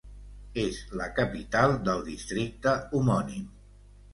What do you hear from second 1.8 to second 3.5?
del districte homònim.